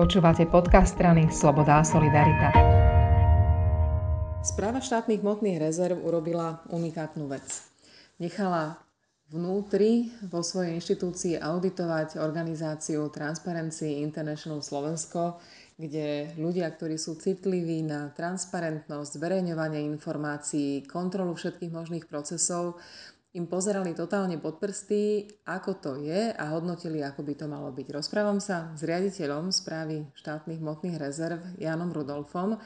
Počúvate 0.00 0.48
podcast 0.48 0.96
strany 0.96 1.28
Sloboda 1.28 1.76
a 1.76 1.84
Solidarita. 1.84 2.48
Správa 4.40 4.80
štátnych 4.80 5.20
hmotných 5.20 5.60
rezerv 5.60 6.00
urobila 6.00 6.64
unikátnu 6.72 7.28
vec. 7.28 7.44
Nechala 8.16 8.80
vnútri 9.28 10.08
vo 10.24 10.40
svojej 10.40 10.80
inštitúcii 10.80 11.36
auditovať 11.36 12.16
organizáciu 12.16 13.12
Transparency 13.12 14.00
International 14.00 14.64
Slovensko, 14.64 15.36
kde 15.76 16.32
ľudia, 16.40 16.72
ktorí 16.72 16.96
sú 16.96 17.20
citliví 17.20 17.84
na 17.84 18.08
transparentnosť, 18.16 19.20
zverejňovanie 19.20 19.84
informácií, 19.84 20.80
kontrolu 20.88 21.36
všetkých 21.36 21.76
možných 21.76 22.08
procesov, 22.08 22.80
im 23.30 23.46
pozerali 23.46 23.94
totálne 23.94 24.42
pod 24.42 24.58
prsty, 24.58 25.30
ako 25.46 25.70
to 25.78 25.92
je 26.02 26.34
a 26.34 26.44
hodnotili, 26.50 26.98
ako 26.98 27.22
by 27.22 27.34
to 27.38 27.46
malo 27.46 27.70
byť. 27.70 27.86
Rozprávam 27.94 28.42
sa 28.42 28.74
s 28.74 28.82
riaditeľom 28.82 29.54
správy 29.54 30.02
štátnych 30.18 30.58
hmotných 30.58 30.98
rezerv 30.98 31.38
Janom 31.54 31.94
Rudolfom. 31.94 32.58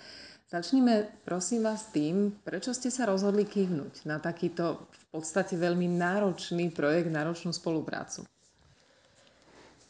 Začnime 0.48 1.20
prosím 1.28 1.68
vás 1.68 1.92
tým, 1.92 2.32
prečo 2.40 2.73
ste 2.73 2.88
sa 2.88 3.04
rozhodli 3.04 3.45
kývnuť 3.45 4.09
na 4.09 4.16
takýto 4.16 4.88
v 4.88 5.20
podstate 5.20 5.52
veľmi 5.60 5.84
náročný 6.00 6.73
projekt, 6.73 7.12
náročnú 7.12 7.52
spoluprácu. 7.52 8.24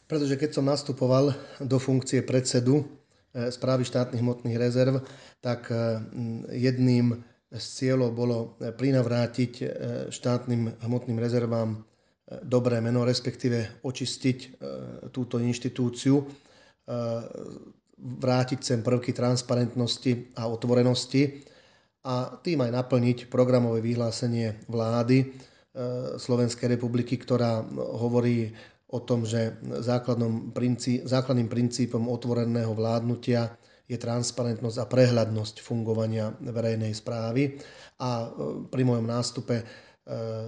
Pretože 0.05 0.35
keď 0.35 0.59
som 0.59 0.67
nastupoval 0.67 1.33
do 1.63 1.77
funkcie 1.79 2.19
predsedu 2.19 2.83
eh, 2.83 3.47
správy 3.47 3.87
štátnych 3.87 4.19
hmotných 4.19 4.59
rezerv, 4.59 4.99
tak 5.39 5.71
eh, 5.71 6.03
jedným 6.51 7.23
z 7.51 7.65
cieľov 7.65 8.11
bolo 8.11 8.37
eh, 8.59 8.73
prinavrátiť 8.73 9.53
eh, 9.61 9.67
štátnym 10.09 10.81
hmotným 10.81 11.17
rezervám 11.19 11.77
eh, 11.77 11.81
dobré 12.41 12.81
meno, 12.81 13.05
respektíve 13.05 13.85
očistiť 13.85 14.37
túto 15.13 15.37
inštitúciu, 15.37 16.25
vrátiť 17.95 18.59
sem 18.61 18.81
prvky 18.83 19.15
transparentnosti 19.15 20.35
a 20.37 20.49
otvorenosti 20.49 21.45
a 22.05 22.37
tým 22.41 22.61
aj 22.61 22.71
naplniť 22.73 23.17
programové 23.31 23.81
vyhlásenie 23.81 24.67
vlády 24.69 25.33
Slovenskej 26.19 26.77
republiky, 26.77 27.17
ktorá 27.17 27.65
hovorí 27.73 28.53
o 28.91 28.99
tom, 29.01 29.25
že 29.25 29.57
základným 31.05 31.49
princípom 31.49 32.03
otvoreného 32.05 32.73
vládnutia 32.77 33.49
je 33.85 33.97
transparentnosť 34.01 34.77
a 34.81 34.89
prehľadnosť 34.89 35.61
fungovania 35.61 36.33
verejnej 36.41 36.93
správy. 36.93 37.53
A 38.01 38.25
e, 38.25 38.27
pri 38.65 38.83
mojom 38.83 39.05
nástupe 39.05 39.61
e, 39.61 39.65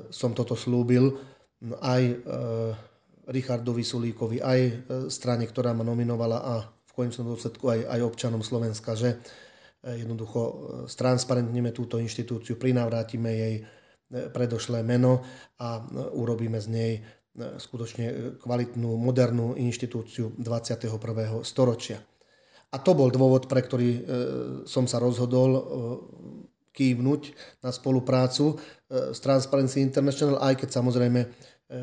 som 0.10 0.34
toto 0.34 0.58
slúbil 0.58 1.14
aj 1.82 2.02
e, 2.02 2.16
Richardovi 3.28 3.84
Sulíkovi, 3.84 4.40
aj 4.40 4.88
strane, 5.12 5.44
ktorá 5.44 5.76
ma 5.76 5.84
nominovala 5.84 6.38
a 6.40 6.54
v 6.64 6.92
konečnom 6.96 7.28
dôsledku 7.28 7.68
aj, 7.68 7.80
aj 7.92 8.00
občanom 8.08 8.40
Slovenska, 8.40 8.96
že 8.96 9.20
jednoducho 9.84 10.40
stransparentníme 10.88 11.76
túto 11.76 12.00
inštitúciu, 12.00 12.56
prinavrátime 12.56 13.32
jej 13.36 13.56
predošlé 14.08 14.80
meno 14.80 15.28
a 15.60 15.84
urobíme 16.16 16.56
z 16.56 16.68
nej 16.72 16.92
skutočne 17.36 18.40
kvalitnú, 18.40 18.96
modernú 18.96 19.60
inštitúciu 19.60 20.32
21. 20.40 20.88
storočia. 21.44 22.00
A 22.68 22.78
to 22.84 22.92
bol 22.92 23.08
dôvod, 23.08 23.48
pre 23.48 23.64
ktorý 23.64 23.90
e, 23.96 24.02
som 24.68 24.84
sa 24.92 25.00
rozhodol 25.00 25.52
e, 25.56 25.62
kývnuť 26.76 27.22
na 27.64 27.72
spoluprácu 27.72 28.54
e, 28.54 28.56
s 29.16 29.24
Transparency 29.24 29.80
International, 29.80 30.44
aj 30.44 30.64
keď 30.64 30.70
samozrejme 30.76 31.22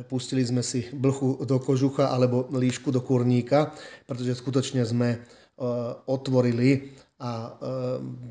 pustili 0.09 0.41
sme 0.41 0.65
si 0.65 0.89
blchu 0.97 1.45
do 1.45 1.61
kožucha 1.61 2.09
alebo 2.09 2.49
líšku 2.49 2.89
do 2.89 3.05
kurníka, 3.05 3.69
pretože 4.09 4.41
skutočne 4.41 4.81
sme 4.81 5.21
otvorili 6.09 6.97
a 7.21 7.53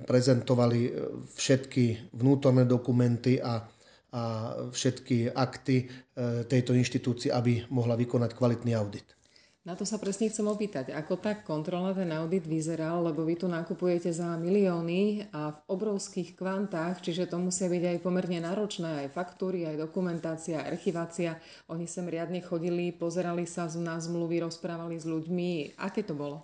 prezentovali 0.10 0.90
všetky 1.38 2.10
vnútorné 2.18 2.66
dokumenty 2.66 3.38
a, 3.38 3.62
a 4.10 4.24
všetky 4.74 5.30
akty 5.30 5.94
tejto 6.50 6.74
inštitúcie, 6.74 7.30
aby 7.30 7.70
mohla 7.70 7.94
vykonať 8.02 8.34
kvalitný 8.34 8.74
audit. 8.74 9.06
Na 9.64 9.80
to 9.80 9.88
sa 9.88 9.96
presne 9.96 10.28
chcem 10.28 10.44
opýtať, 10.44 10.92
ako 10.92 11.24
tak 11.24 11.48
kontrola 11.48 11.96
ten 11.96 12.12
audit 12.12 12.44
vyzeral, 12.44 13.00
lebo 13.00 13.24
vy 13.24 13.40
tu 13.40 13.48
nakupujete 13.48 14.12
za 14.12 14.36
milióny 14.36 15.32
a 15.32 15.56
v 15.56 15.60
obrovských 15.72 16.36
kvantách, 16.36 17.00
čiže 17.00 17.32
to 17.32 17.40
musia 17.40 17.72
byť 17.72 17.96
aj 17.96 17.98
pomerne 18.04 18.44
náročné, 18.44 19.08
aj 19.08 19.16
faktúry, 19.16 19.64
aj 19.64 19.88
dokumentácia, 19.88 20.68
archivácia. 20.68 21.40
Oni 21.72 21.88
sem 21.88 22.04
riadne 22.04 22.44
chodili, 22.44 22.92
pozerali 22.92 23.48
sa 23.48 23.72
na 23.80 23.96
zmluvy, 24.04 24.44
rozprávali 24.44 25.00
s 25.00 25.08
ľuďmi. 25.08 25.80
Aké 25.80 26.04
to 26.04 26.12
bolo? 26.12 26.44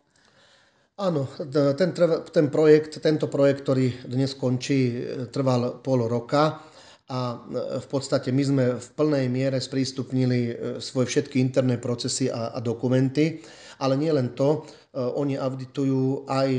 Áno, 0.96 1.28
ten, 1.76 1.92
ten 2.24 2.48
projekt, 2.48 3.04
tento 3.04 3.28
projekt, 3.28 3.68
ktorý 3.68 4.08
dnes 4.08 4.32
končí, 4.32 4.96
trval 5.28 5.84
pol 5.84 6.08
roka 6.08 6.69
a 7.10 7.42
e, 7.42 7.82
v 7.82 7.88
podstate 7.90 8.30
my 8.30 8.44
sme 8.46 8.64
v 8.78 8.88
plnej 8.94 9.26
miere 9.34 9.58
sprístupnili 9.58 10.40
e, 10.46 10.54
svoje 10.78 11.10
všetky 11.10 11.42
interné 11.42 11.82
procesy 11.82 12.30
a, 12.30 12.54
a 12.54 12.60
dokumenty, 12.62 13.42
ale 13.82 13.98
nie 13.98 14.14
len 14.14 14.38
to, 14.38 14.62
e, 14.94 15.02
oni 15.02 15.34
auditujú 15.34 16.30
aj 16.30 16.50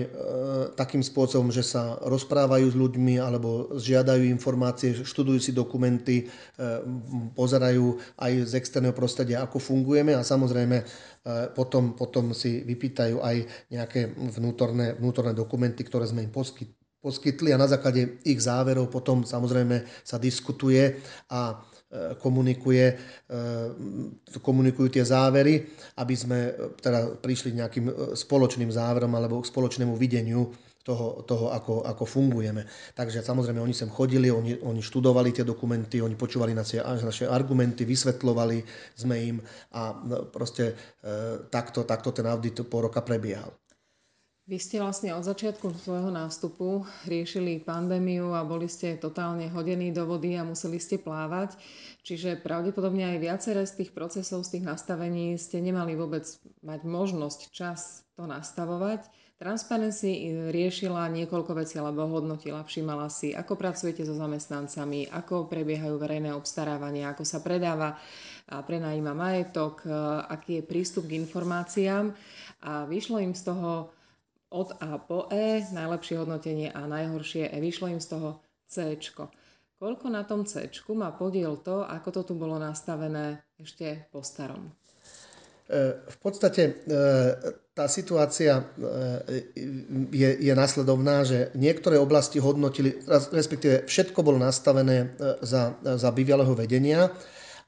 takým 0.75 1.07
spôsobom, 1.07 1.55
že 1.55 1.63
sa 1.63 1.95
rozprávajú 2.03 2.67
s 2.67 2.77
ľuďmi 2.77 3.23
alebo 3.23 3.79
žiadajú 3.79 4.27
informácie, 4.27 4.99
študujú 5.07 5.39
si 5.39 5.53
dokumenty, 5.55 6.27
pozerajú 7.39 8.01
aj 8.19 8.33
z 8.51 8.53
externého 8.59 8.95
prostredia, 8.97 9.47
ako 9.47 9.63
fungujeme 9.63 10.17
a 10.17 10.27
samozrejme 10.27 10.83
potom, 11.53 11.93
potom 11.93 12.33
si 12.33 12.65
vypýtajú 12.65 13.21
aj 13.21 13.37
nejaké 13.69 14.15
vnútorné, 14.17 14.97
vnútorné 14.97 15.37
dokumenty, 15.37 15.85
ktoré 15.85 16.09
sme 16.09 16.25
im 16.25 16.33
poskytli 16.33 16.80
poskytli 17.01 17.53
a 17.53 17.61
na 17.61 17.65
základe 17.65 18.21
ich 18.29 18.41
záverov 18.45 18.93
potom 18.93 19.25
samozrejme 19.25 20.05
sa 20.05 20.21
diskutuje 20.21 21.01
a 21.33 21.57
e, 21.57 22.15
komunikuje, 22.21 22.87
e, 22.93 22.95
komunikujú 24.45 25.01
tie 25.01 25.05
závery, 25.05 25.65
aby 25.97 26.15
sme 26.15 26.39
e, 26.53 26.53
teda 26.77 27.17
prišli 27.17 27.57
nejakým 27.57 28.13
spoločným 28.13 28.69
záverom 28.69 29.17
alebo 29.17 29.41
k 29.41 29.49
spoločnému 29.49 29.97
videniu 29.97 30.53
toho, 30.85 31.25
toho 31.25 31.53
ako, 31.57 31.89
ako 31.89 32.05
fungujeme. 32.05 32.69
Takže 32.93 33.25
samozrejme 33.25 33.61
oni 33.65 33.73
sem 33.73 33.89
chodili, 33.89 34.29
oni, 34.29 34.61
oni 34.61 34.81
študovali 34.85 35.33
tie 35.33 35.45
dokumenty, 35.45 36.05
oni 36.05 36.17
počúvali 36.17 36.53
naše, 36.53 36.85
naše 36.85 37.29
argumenty, 37.29 37.89
vysvetlovali 37.89 38.61
sme 38.97 39.17
im 39.21 39.37
a 39.77 39.93
proste 40.33 40.73
takto, 41.53 41.85
takto 41.85 42.17
ten 42.17 42.25
audit 42.25 42.65
po 42.65 42.81
roka 42.81 43.05
prebiehal. 43.05 43.53
Vy 44.49 44.57
ste 44.59 44.81
vlastne 44.81 45.13
od 45.15 45.23
začiatku 45.23 45.79
svojho 45.85 46.09
nástupu 46.09 46.83
riešili 47.07 47.63
pandémiu 47.63 48.35
a 48.35 48.43
boli 48.43 48.67
ste 48.67 48.97
totálne 48.97 49.47
hodení 49.53 49.93
do 49.95 50.09
vody 50.09 50.35
a 50.35 50.43
museli 50.43 50.81
ste 50.81 50.97
plávať. 50.97 51.55
Čiže 52.03 52.41
pravdepodobne 52.41 53.15
aj 53.15 53.19
viaceré 53.21 53.63
z 53.69 53.85
tých 53.85 53.91
procesov, 53.95 54.43
z 54.43 54.59
tých 54.59 54.65
nastavení 54.67 55.39
ste 55.39 55.63
nemali 55.63 55.95
vôbec 55.95 56.27
mať 56.67 56.81
možnosť 56.83 57.41
čas 57.55 58.03
to 58.19 58.27
nastavovať. 58.27 59.07
Transparency 59.41 60.35
riešila 60.53 61.09
niekoľko 61.09 61.57
vecí, 61.57 61.81
alebo 61.81 62.05
hodnotila, 62.05 62.61
všimala 62.61 63.09
si, 63.09 63.33
ako 63.33 63.57
pracujete 63.57 64.05
so 64.05 64.13
zamestnancami, 64.13 65.09
ako 65.09 65.49
prebiehajú 65.49 65.97
verejné 65.97 66.35
obstarávania, 66.37 67.09
ako 67.15 67.25
sa 67.25 67.41
predáva 67.41 67.97
a 68.53 68.61
prenajíma 68.61 69.17
majetok, 69.17 69.87
aký 70.29 70.61
je 70.61 70.63
prístup 70.67 71.09
k 71.09 71.17
informáciám. 71.23 72.13
A 72.69 72.85
vyšlo 72.85 73.23
im 73.25 73.33
z 73.33 73.49
toho 73.49 73.97
od 74.51 74.75
A 74.83 74.99
po 74.99 75.31
E, 75.31 75.63
najlepšie 75.71 76.19
hodnotenie 76.19 76.69
a 76.75 76.87
najhoršie 76.87 77.51
E. 77.51 77.59
Vyšlo 77.63 77.91
im 77.91 78.03
z 78.03 78.19
toho 78.19 78.43
C. 78.67 78.99
Koľko 79.81 80.07
na 80.13 80.29
tom 80.29 80.45
C 80.45 80.69
má 80.93 81.09
podiel 81.15 81.57
to, 81.65 81.87
ako 81.87 82.09
to 82.13 82.21
tu 82.29 82.33
bolo 82.37 82.61
nastavené 82.61 83.41
ešte 83.57 84.11
po 84.13 84.21
starom? 84.21 84.69
E, 85.71 86.03
v 86.03 86.19
podstate 86.19 86.63
e, 86.67 86.73
tá 87.73 87.87
situácia 87.87 88.59
e, 88.59 88.63
je, 90.11 90.31
je 90.43 90.53
nasledovná, 90.53 91.23
že 91.23 91.55
niektoré 91.55 91.95
oblasti 91.95 92.43
hodnotili, 92.43 92.99
respektíve 93.09 93.87
všetko 93.87 94.19
bolo 94.27 94.43
nastavené 94.43 95.15
za, 95.47 95.79
za 95.79 96.11
bývalého 96.11 96.51
vedenia, 96.59 97.15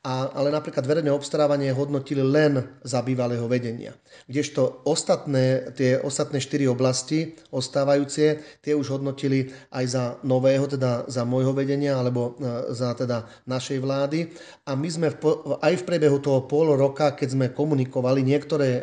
a, 0.03 0.35
ale 0.35 0.51
napríklad 0.51 0.83
verejné 0.83 1.15
obstarávanie 1.15 1.71
hodnotili 1.71 2.27
len 2.27 2.59
za 2.83 2.99
bývalého 3.07 3.47
vedenia. 3.47 3.95
Kdežto 4.27 4.83
ostatné, 4.83 5.71
tie 5.79 5.95
ostatné 5.95 6.43
štyri 6.43 6.67
oblasti 6.67 7.39
ostávajúce, 7.55 8.43
tie 8.59 8.75
už 8.75 8.99
hodnotili 8.99 9.55
aj 9.71 9.85
za 9.87 10.05
nového, 10.27 10.67
teda 10.67 11.07
za 11.07 11.23
môjho 11.23 11.55
vedenia, 11.55 11.95
alebo 11.95 12.35
e, 12.35 12.75
za 12.75 12.99
teda 12.99 13.31
našej 13.47 13.79
vlády. 13.79 14.27
A 14.67 14.75
my 14.75 14.89
sme 14.91 15.09
v, 15.15 15.23
aj 15.63 15.75
v 15.79 15.87
priebehu 15.87 16.19
toho 16.19 16.51
pol 16.51 16.75
roka, 16.75 17.15
keď 17.15 17.29
sme 17.39 17.47
komunikovali, 17.55 18.27
niektoré 18.27 18.83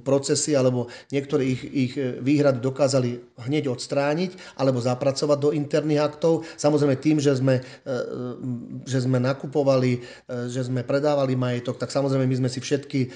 procesy 0.00 0.56
alebo 0.56 0.88
niektoré 1.12 1.44
ich, 1.44 1.60
ich 1.60 1.92
výhrady 2.00 2.64
dokázali 2.64 3.36
hneď 3.44 3.68
odstrániť 3.68 4.56
alebo 4.56 4.80
zapracovať 4.80 5.38
do 5.44 5.52
interných 5.52 6.00
aktov. 6.08 6.48
Samozrejme 6.56 6.96
tým, 6.96 7.20
že 7.20 7.36
sme, 7.36 7.60
e, 7.84 7.92
že 8.88 9.04
sme 9.04 9.20
nakupovali 9.20 10.00
že 10.54 10.70
sme 10.70 10.86
predávali 10.86 11.34
majetok, 11.34 11.82
tak 11.82 11.90
samozrejme 11.90 12.30
my 12.30 12.36
sme 12.46 12.50
si 12.50 12.62
všetky 12.62 13.00
e, 13.02 13.08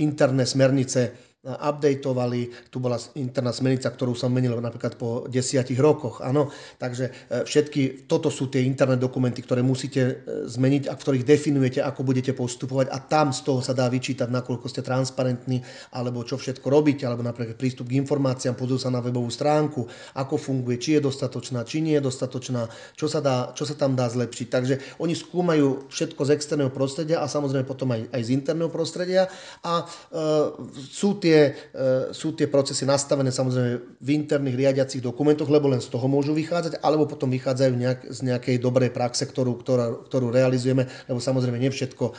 interné 0.00 0.48
smernice 0.48 1.29
updateovali. 1.40 2.68
Tu 2.68 2.76
bola 2.76 3.00
interná 3.16 3.48
smernica, 3.48 3.88
ktorú 3.88 4.12
som 4.12 4.28
menil 4.28 4.52
napríklad 4.60 5.00
po 5.00 5.24
desiatich 5.24 5.80
rokoch. 5.80 6.20
Áno, 6.20 6.52
takže 6.76 7.08
e, 7.08 7.48
všetky, 7.48 8.04
toto 8.04 8.28
sú 8.28 8.52
tie 8.52 8.60
interné 8.60 9.00
dokumenty, 9.00 9.40
ktoré 9.40 9.64
musíte 9.64 10.02
e, 10.04 10.14
zmeniť 10.44 10.92
a 10.92 10.94
ktorých 11.00 11.24
definujete, 11.24 11.80
ako 11.80 12.04
budete 12.04 12.36
postupovať 12.36 12.92
a 12.92 13.00
tam 13.00 13.32
z 13.32 13.40
toho 13.40 13.64
sa 13.64 13.72
dá 13.72 13.88
vyčítať, 13.88 14.28
nakoľko 14.28 14.68
ste 14.68 14.84
transparentní, 14.84 15.64
alebo 15.96 16.28
čo 16.28 16.36
všetko 16.36 16.68
robíte, 16.68 17.08
alebo 17.08 17.24
napríklad 17.24 17.56
prístup 17.56 17.88
k 17.88 17.96
informáciám, 17.96 18.52
pozrú 18.52 18.76
sa 18.76 18.92
na 18.92 19.00
webovú 19.00 19.32
stránku, 19.32 19.88
ako 20.20 20.36
funguje, 20.36 20.76
či 20.76 21.00
je 21.00 21.08
dostatočná, 21.08 21.64
či 21.64 21.80
nie 21.80 21.96
je 21.96 22.04
dostatočná, 22.04 22.68
čo 23.00 23.08
sa, 23.08 23.24
dá, 23.24 23.56
čo 23.56 23.64
sa 23.64 23.72
tam 23.80 23.96
dá 23.96 24.12
zlepšiť. 24.12 24.46
Takže 24.52 24.74
oni 25.00 25.16
skúmajú 25.16 25.88
všetko 25.88 26.20
z 26.20 26.30
externého 26.36 26.68
prostredia 26.68 27.24
a 27.24 27.32
samozrejme 27.32 27.64
potom 27.64 27.96
aj, 27.96 28.12
aj 28.12 28.22
z 28.28 28.30
interného 28.36 28.68
prostredia 28.68 29.24
a 29.64 29.80
e, 29.80 29.84
sú 30.84 31.16
tie 31.16 31.29
tie, 31.30 31.54
e, 31.54 32.10
sú 32.10 32.34
tie 32.34 32.50
procesy 32.50 32.82
nastavené 32.82 33.30
samozrejme 33.30 34.02
v 34.02 34.08
interných 34.10 34.56
riadiacich 34.58 34.98
dokumentoch, 34.98 35.46
lebo 35.46 35.70
len 35.70 35.78
z 35.78 35.86
toho 35.86 36.10
môžu 36.10 36.34
vychádzať, 36.34 36.82
alebo 36.82 37.06
potom 37.06 37.30
vychádzajú 37.30 37.72
nejak, 37.78 38.00
z 38.10 38.20
nejakej 38.26 38.56
dobrej 38.58 38.90
praxe, 38.90 39.22
ktorú, 39.30 39.54
ktorá, 39.62 40.10
ktorú 40.10 40.34
realizujeme, 40.34 40.90
lebo 41.06 41.22
samozrejme 41.22 41.62
nie 41.62 41.70
všetko 41.70 42.04
e, 42.10 42.12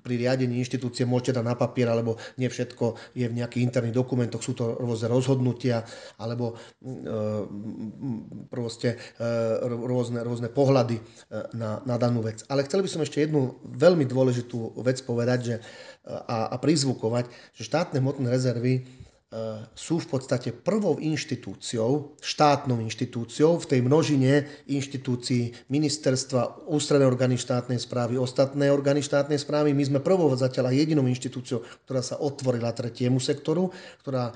pri 0.00 0.14
riadení 0.16 0.56
inštitúcie 0.56 1.04
môžete 1.04 1.36
dať 1.36 1.44
na 1.44 1.54
papier, 1.58 1.92
alebo 1.92 2.16
nie 2.40 2.48
všetko 2.48 3.12
je 3.12 3.26
v 3.28 3.36
nejakých 3.36 3.64
interných 3.68 3.96
dokumentoch, 4.00 4.40
sú 4.40 4.56
to 4.56 4.80
rôzne 4.80 5.12
rozhodnutia, 5.12 5.84
alebo 6.16 6.56
e, 6.80 6.88
proste 8.48 8.96
rôzne, 9.66 10.22
rôzne 10.22 10.48
pohľady 10.48 11.02
na, 11.52 11.82
na 11.84 11.96
danú 11.98 12.22
vec. 12.22 12.46
Ale 12.46 12.64
chcel 12.64 12.80
by 12.80 12.88
som 12.88 13.02
ešte 13.02 13.20
jednu 13.20 13.58
veľmi 13.66 14.06
dôležitú 14.06 14.78
vec 14.80 15.02
povedať, 15.02 15.38
že 15.42 15.56
a, 16.06 16.54
a 16.54 16.56
prizvukovať, 16.62 17.26
že 17.50 17.66
štátne 17.66 17.98
hmotné 18.06 18.30
rezervy 18.30 18.86
sú 19.74 19.98
v 19.98 20.06
podstate 20.06 20.54
prvou 20.54 21.02
inštitúciou, 21.02 22.14
štátnou 22.22 22.78
inštitúciou 22.78 23.58
v 23.58 23.66
tej 23.66 23.80
množine 23.82 24.46
inštitúcií 24.70 25.66
ministerstva, 25.66 26.70
ústredné 26.70 27.02
orgány 27.02 27.34
štátnej 27.34 27.82
správy, 27.82 28.22
ostatné 28.22 28.70
orgány 28.70 29.02
štátnej 29.02 29.42
správy. 29.42 29.74
My 29.74 29.82
sme 29.82 29.98
prvou 29.98 30.30
zatiaľ 30.38 30.70
jedinou 30.70 31.10
inštitúciou, 31.10 31.66
ktorá 31.82 32.06
sa 32.06 32.22
otvorila 32.22 32.70
tretiemu 32.70 33.18
sektoru, 33.18 33.74
ktorá 34.06 34.30
e, 34.30 34.34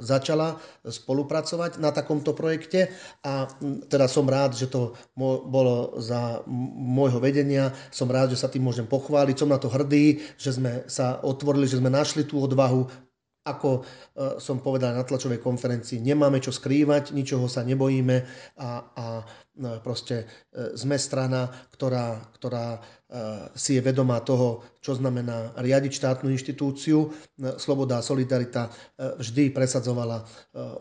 začala 0.00 0.56
spolupracovať 0.88 1.76
na 1.76 1.92
takomto 1.92 2.32
projekte. 2.32 2.88
A 3.28 3.44
teda 3.92 4.08
som 4.08 4.24
rád, 4.24 4.56
že 4.56 4.72
to 4.72 4.96
bolo 5.20 6.00
za 6.00 6.40
môjho 6.80 7.20
vedenia, 7.20 7.76
som 7.92 8.08
rád, 8.08 8.32
že 8.32 8.40
sa 8.40 8.48
tým 8.48 8.64
môžem 8.64 8.88
pochváliť, 8.88 9.36
som 9.36 9.52
na 9.52 9.60
to 9.60 9.68
hrdý, 9.68 10.24
že 10.40 10.56
sme 10.56 10.88
sa 10.88 11.20
otvorili, 11.20 11.68
že 11.68 11.76
sme 11.76 11.92
našli 11.92 12.24
tú 12.24 12.40
odvahu 12.40 13.07
ako 13.48 13.68
e, 13.78 13.82
som 14.38 14.60
povedal 14.60 14.92
na 14.92 15.04
tlačovej 15.04 15.40
konferencii, 15.40 16.04
nemáme 16.04 16.38
čo 16.38 16.52
skrývať, 16.52 17.16
ničoho 17.16 17.48
sa 17.48 17.64
nebojíme 17.64 18.16
a, 18.60 18.68
a 18.92 19.04
proste 19.82 20.24
e, 20.24 20.76
sme 20.78 20.96
strana, 20.96 21.50
ktorá, 21.74 22.18
ktorá 22.34 22.78
si 23.56 23.72
je 23.72 23.80
vedomá 23.80 24.20
toho, 24.20 24.76
čo 24.84 24.92
znamená 24.92 25.56
riadiť 25.56 25.92
štátnu 25.96 26.28
inštitúciu. 26.28 27.08
Sloboda 27.56 27.96
a 27.96 28.04
solidarita 28.04 28.68
vždy 29.00 29.48
presadzovala 29.48 30.28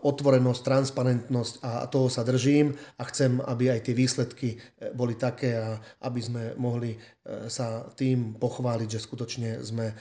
otvorenosť, 0.03 0.59
transparentnosť 0.59 1.53
a 1.63 1.87
toho 1.87 2.11
sa 2.11 2.27
držím 2.27 2.75
a 2.99 3.03
chcem, 3.07 3.39
aby 3.39 3.71
aj 3.71 3.79
tie 3.79 3.95
výsledky 3.95 4.59
boli 4.91 5.15
také 5.15 5.55
a 5.55 5.79
aby 6.03 6.19
sme 6.19 6.43
mohli 6.59 6.99
sa 7.47 7.87
tým 7.95 8.35
pochváliť, 8.35 8.89
že 8.91 9.05
skutočne 9.07 9.63
sme 9.63 9.95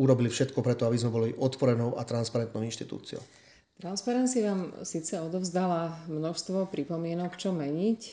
urobili 0.00 0.32
všetko 0.32 0.64
preto, 0.64 0.88
aby 0.88 0.96
sme 0.96 1.12
boli 1.12 1.28
otvorenou 1.36 2.00
a 2.00 2.08
transparentnou 2.08 2.64
inštitúciou. 2.64 3.20
Transparency 3.78 4.42
vám 4.42 4.74
síce 4.82 5.14
odovzdala 5.22 6.02
množstvo 6.10 6.66
pripomienok, 6.66 7.38
čo 7.38 7.54
meniť. 7.54 8.00
E, 8.02 8.12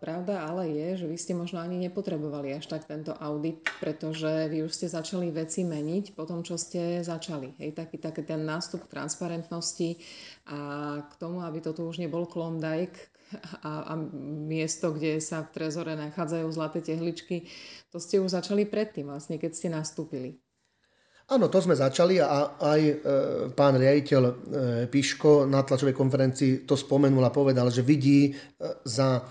pravda 0.00 0.48
ale 0.48 0.72
je, 0.72 1.04
že 1.04 1.06
vy 1.06 1.16
ste 1.20 1.36
možno 1.36 1.60
ani 1.60 1.76
nepotrebovali 1.84 2.56
až 2.56 2.72
tak 2.72 2.88
tento 2.88 3.12
audit, 3.20 3.60
pretože 3.76 4.48
vy 4.48 4.64
už 4.64 4.72
ste 4.72 4.88
začali 4.88 5.28
veci 5.28 5.68
meniť 5.68 6.16
po 6.16 6.24
tom, 6.24 6.40
čo 6.40 6.56
ste 6.56 7.04
začali. 7.04 7.60
Hej, 7.60 7.76
taký, 7.76 8.00
taký 8.00 8.24
ten 8.24 8.48
nástup 8.48 8.88
k 8.88 8.96
transparentnosti 8.96 10.00
a 10.48 10.60
k 11.04 11.12
tomu, 11.20 11.44
aby 11.44 11.60
toto 11.60 11.84
už 11.84 12.00
nebol 12.00 12.24
klondajk 12.24 12.96
a, 13.68 13.92
a 13.92 14.00
miesto, 14.48 14.96
kde 14.96 15.20
sa 15.20 15.44
v 15.44 15.52
trezore 15.52 15.92
nachádzajú 15.92 16.48
zlaté 16.48 16.80
tehličky, 16.80 17.52
to 17.92 18.00
ste 18.00 18.16
už 18.16 18.32
začali 18.32 18.64
predtým, 18.64 19.12
vlastne, 19.12 19.36
keď 19.36 19.52
ste 19.52 19.68
nastúpili. 19.68 20.40
Áno, 21.32 21.48
to 21.48 21.64
sme 21.64 21.72
začali 21.72 22.20
a 22.20 22.60
aj 22.60 22.80
e, 22.84 22.94
pán 23.56 23.80
riaditeľ 23.80 24.22
e, 24.28 24.32
Piško 24.92 25.48
na 25.48 25.64
tlačovej 25.64 25.96
konferencii 25.96 26.68
to 26.68 26.76
spomenul 26.76 27.24
a 27.24 27.32
povedal, 27.32 27.72
že 27.72 27.80
vidí 27.80 28.28
e, 28.28 28.32
za 28.84 29.24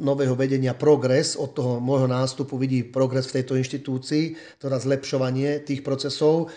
nového 0.00 0.32
vedenia 0.32 0.72
progres, 0.72 1.36
od 1.36 1.52
toho 1.52 1.76
môjho 1.76 2.08
nástupu 2.08 2.56
vidí 2.56 2.80
progres 2.80 3.28
v 3.28 3.40
tejto 3.40 3.60
inštitúcii, 3.60 4.56
teda 4.56 4.80
zlepšovanie 4.80 5.60
tých 5.68 5.84
procesov, 5.84 6.48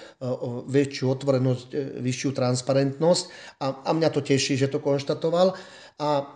väčšiu 0.72 1.06
otvorenosť, 1.12 2.00
vyššiu 2.00 2.30
transparentnosť 2.32 3.24
a, 3.60 3.68
a 3.84 3.90
mňa 3.92 4.10
to 4.12 4.24
teší, 4.24 4.56
že 4.56 4.72
to 4.72 4.80
konštatoval. 4.80 5.52
A 5.98 6.30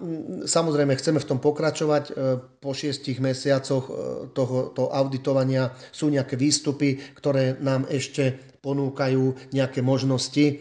samozrejme 0.49 0.97
chceme 0.97 1.21
v 1.21 1.29
tom 1.29 1.37
pokračovať. 1.37 2.03
E, 2.09 2.11
po 2.57 2.73
šiestich 2.73 3.21
mesiacoch 3.21 3.85
e, 3.85 3.93
toho 4.33 4.89
auditovania 4.89 5.69
sú 5.93 6.09
nejaké 6.09 6.33
výstupy, 6.33 6.97
ktoré 7.13 7.61
nám 7.61 7.85
ešte 7.85 8.50
ponúkajú 8.61 9.51
nejaké 9.51 9.81
možnosti 9.81 10.45
e, 10.45 10.53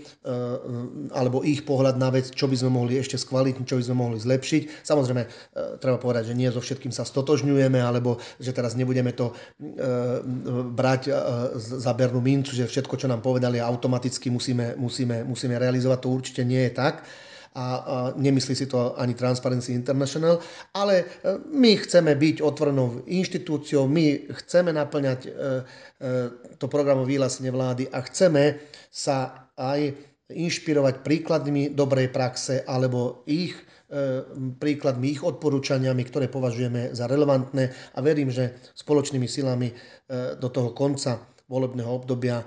alebo 1.13 1.45
ich 1.45 1.63
pohľad 1.69 2.01
na 2.01 2.09
vec, 2.09 2.33
čo 2.33 2.49
by 2.49 2.57
sme 2.57 2.73
mohli 2.73 2.97
ešte 2.97 3.21
skvalitniť, 3.21 3.67
čo 3.69 3.77
by 3.77 3.85
sme 3.85 3.97
mohli 3.97 4.19
zlepšiť. 4.19 4.85
Samozrejme, 4.85 5.23
treba 5.79 6.01
povedať, 6.01 6.33
že 6.33 6.39
nie 6.39 6.49
so 6.49 6.65
všetkým 6.65 6.91
sa 6.91 7.05
stotožňujeme, 7.05 7.77
alebo 7.77 8.17
že 8.41 8.57
teraz 8.57 8.73
nebudeme 8.75 9.13
to 9.13 9.37
brať 10.73 11.13
za 11.57 11.93
bernú 11.93 12.25
mincu, 12.25 12.57
že 12.57 12.69
všetko, 12.69 12.97
čo 12.97 13.07
nám 13.07 13.21
povedali, 13.21 13.61
automaticky 13.61 14.33
musíme, 14.33 14.75
musíme, 14.81 15.23
musíme 15.25 15.55
realizovať. 15.61 15.99
To 16.01 16.09
určite 16.09 16.43
nie 16.43 16.69
je 16.69 16.73
tak 16.73 17.05
a, 17.51 18.15
nemyslí 18.15 18.55
si 18.55 18.67
to 18.71 18.95
ani 18.95 19.15
Transparency 19.15 19.75
International, 19.75 20.39
ale 20.71 21.03
e, 21.03 21.05
my 21.51 21.83
chceme 21.83 22.15
byť 22.15 22.37
otvorenou 22.47 23.03
inštitúciou, 23.11 23.91
my 23.91 24.31
chceme 24.31 24.71
naplňať 24.71 25.21
e, 25.27 25.31
e, 25.31 25.35
to 26.63 26.71
programové 26.71 27.19
výhlasenie 27.19 27.51
vlády 27.51 27.91
a 27.91 27.99
chceme 28.07 28.63
sa 28.87 29.51
aj 29.59 29.91
inšpirovať 30.31 31.03
príkladmi 31.03 31.75
dobrej 31.75 32.15
praxe 32.15 32.63
alebo 32.63 33.27
ich 33.27 33.59
príkladmi, 34.63 35.19
ich 35.19 35.27
odporúčaniami, 35.27 36.07
ktoré 36.07 36.31
považujeme 36.31 36.95
za 36.95 37.11
relevantné 37.11 37.75
a 37.91 37.99
verím, 37.99 38.31
že 38.31 38.63
spoločnými 38.79 39.27
silami 39.27 39.75
do 40.39 40.47
toho 40.47 40.71
konca 40.71 41.19
volebného 41.51 41.91
obdobia 41.91 42.41
e, 42.41 42.45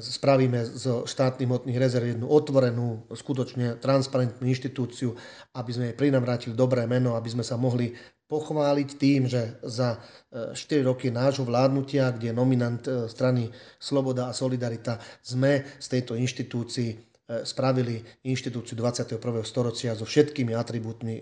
spravíme 0.00 0.64
zo 0.64 1.04
štátnych 1.04 1.44
hmotných 1.44 1.76
rezerv 1.76 2.16
jednu 2.16 2.24
otvorenú, 2.24 3.04
skutočne 3.12 3.76
transparentnú 3.76 4.48
inštitúciu, 4.48 5.12
aby 5.52 5.70
sme 5.70 5.84
jej 5.92 5.96
prinavrátili 6.00 6.56
dobré 6.56 6.88
meno, 6.88 7.12
aby 7.12 7.28
sme 7.28 7.44
sa 7.44 7.60
mohli 7.60 7.92
pochváliť 8.26 8.88
tým, 8.96 9.28
že 9.28 9.60
za 9.60 10.00
4 10.32 10.56
e, 10.56 10.82
roky 10.88 11.12
nášho 11.12 11.44
vládnutia, 11.44 12.16
kde 12.16 12.32
je 12.32 12.34
nominant 12.34 12.80
e, 12.88 13.12
strany 13.12 13.52
Sloboda 13.76 14.32
a 14.32 14.34
Solidarita, 14.34 14.96
sme 15.20 15.76
z 15.76 15.86
tejto 15.86 16.16
inštitúcii 16.16 17.12
spravili 17.26 17.98
inštitúciu 18.22 18.78
21. 18.78 19.18
storočia 19.42 19.98
so 19.98 20.06
všetkými 20.06 20.54
atribútmi, 20.54 21.18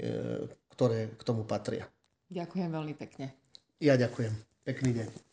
ktoré 0.69 1.17
k 1.17 1.23
tomu 1.25 1.49
patria. 1.49 1.89
Ďakujem 2.29 2.69
veľmi 2.69 2.93
pekne. 2.93 3.33
Ja 3.81 3.97
ďakujem. 3.97 4.37
Pekný 4.69 4.91
deň. 5.01 5.25